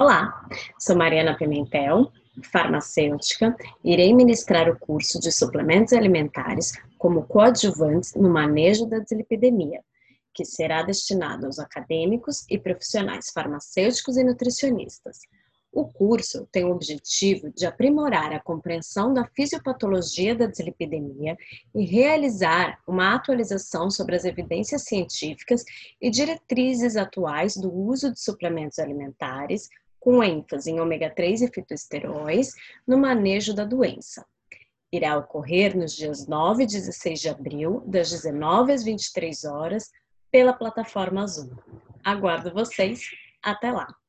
Olá, 0.00 0.48
sou 0.78 0.96
Mariana 0.96 1.36
Pimentel, 1.36 2.10
farmacêutica. 2.50 3.54
Irei 3.84 4.14
ministrar 4.14 4.66
o 4.66 4.78
curso 4.78 5.20
de 5.20 5.30
suplementos 5.30 5.92
alimentares 5.92 6.72
como 6.96 7.26
coadjuvantes 7.26 8.14
no 8.14 8.30
manejo 8.30 8.86
da 8.86 8.98
dislipidemia, 9.00 9.84
que 10.32 10.42
será 10.42 10.82
destinado 10.82 11.44
aos 11.44 11.58
acadêmicos 11.58 12.46
e 12.48 12.58
profissionais 12.58 13.28
farmacêuticos 13.28 14.16
e 14.16 14.24
nutricionistas. 14.24 15.18
O 15.70 15.84
curso 15.84 16.48
tem 16.50 16.64
o 16.64 16.72
objetivo 16.72 17.52
de 17.54 17.66
aprimorar 17.66 18.32
a 18.32 18.40
compreensão 18.40 19.12
da 19.12 19.26
fisiopatologia 19.26 20.34
da 20.34 20.46
dislipidemia 20.46 21.36
e 21.74 21.84
realizar 21.84 22.80
uma 22.88 23.14
atualização 23.14 23.90
sobre 23.90 24.16
as 24.16 24.24
evidências 24.24 24.84
científicas 24.84 25.62
e 26.00 26.10
diretrizes 26.10 26.96
atuais 26.96 27.54
do 27.54 27.70
uso 27.70 28.10
de 28.10 28.18
suplementos 28.18 28.78
alimentares 28.78 29.68
com 30.00 30.24
ênfase 30.24 30.70
em 30.70 30.80
ômega 30.80 31.10
3 31.14 31.42
e 31.42 31.48
fitoesteróis, 31.52 32.54
no 32.86 32.98
manejo 32.98 33.54
da 33.54 33.64
doença. 33.64 34.26
Irá 34.90 35.16
ocorrer 35.16 35.76
nos 35.76 35.94
dias 35.94 36.26
9 36.26 36.64
e 36.64 36.66
16 36.66 37.20
de 37.20 37.28
abril, 37.28 37.82
das 37.86 38.10
19 38.10 38.72
às 38.72 38.82
23 38.82 39.44
horas, 39.44 39.90
pela 40.32 40.52
plataforma 40.52 41.26
Zoom. 41.26 41.54
Aguardo 42.02 42.52
vocês. 42.52 43.02
Até 43.42 43.70
lá! 43.70 43.99